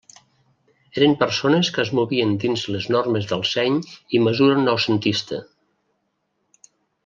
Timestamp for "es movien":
1.83-2.33